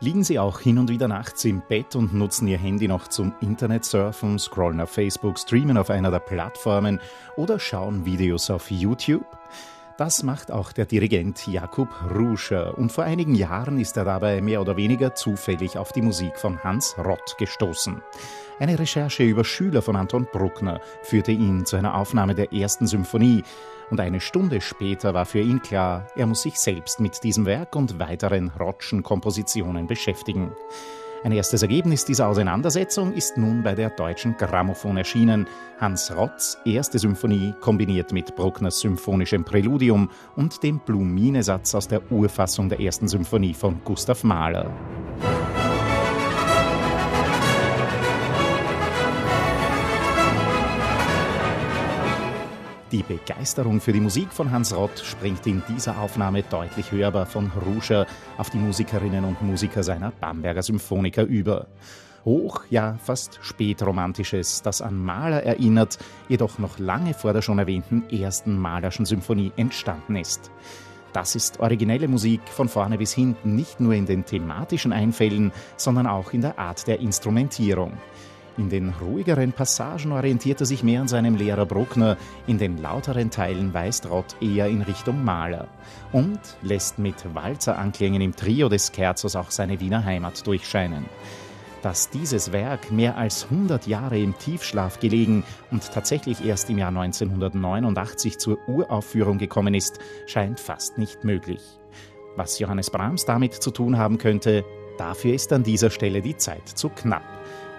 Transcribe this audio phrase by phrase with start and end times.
[0.00, 3.32] Liegen Sie auch hin und wieder nachts im Bett und nutzen Ihr Handy noch zum
[3.40, 7.00] Internetsurfen, scrollen auf Facebook, streamen auf einer der Plattformen
[7.36, 9.24] oder schauen Videos auf YouTube?
[9.98, 14.60] Das macht auch der Dirigent Jakub Ruscher und vor einigen Jahren ist er dabei mehr
[14.60, 18.02] oder weniger zufällig auf die Musik von Hans Rott gestoßen.
[18.58, 23.42] Eine Recherche über Schüler von Anton Bruckner führte ihn zu einer Aufnahme der ersten Symphonie
[23.88, 27.74] und eine Stunde später war für ihn klar, er muss sich selbst mit diesem Werk
[27.74, 30.52] und weiteren Rottschen Kompositionen beschäftigen.
[31.26, 35.48] Ein erstes Ergebnis dieser Auseinandersetzung ist nun bei der Deutschen Grammophon erschienen.
[35.80, 42.68] Hans Rotts erste Symphonie kombiniert mit Bruckners symphonischem Präludium und dem Bluminesatz aus der Urfassung
[42.68, 44.70] der ersten Symphonie von Gustav Mahler.
[52.96, 57.52] Die Begeisterung für die Musik von Hans Rott springt in dieser Aufnahme deutlich hörbar von
[57.66, 58.06] Ruscher
[58.38, 61.66] auf die Musikerinnen und Musiker seiner Bamberger Symphoniker über.
[62.24, 65.98] Hoch, ja fast spätromantisches, das an Mahler erinnert,
[66.30, 70.50] jedoch noch lange vor der schon erwähnten ersten Mahlerschen Symphonie entstanden ist.
[71.12, 76.06] Das ist originelle Musik von vorne bis hinten, nicht nur in den thematischen Einfällen, sondern
[76.06, 77.92] auch in der Art der Instrumentierung.
[78.58, 83.30] In den ruhigeren Passagen orientiert er sich mehr an seinem Lehrer Bruckner, in den lauteren
[83.30, 85.68] Teilen weist Rott eher in Richtung Mahler
[86.12, 91.04] und lässt mit Walzeranklängen im Trio des Scherzos auch seine Wiener Heimat durchscheinen.
[91.82, 96.88] Dass dieses Werk mehr als 100 Jahre im Tiefschlaf gelegen und tatsächlich erst im Jahr
[96.88, 101.60] 1989 zur Uraufführung gekommen ist, scheint fast nicht möglich.
[102.36, 104.64] Was Johannes Brahms damit zu tun haben könnte,
[104.96, 107.22] dafür ist an dieser Stelle die Zeit zu knapp.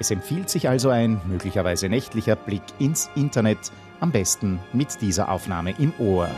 [0.00, 5.74] Es empfiehlt sich also ein möglicherweise nächtlicher Blick ins Internet, am besten mit dieser Aufnahme
[5.78, 6.28] im Ohr.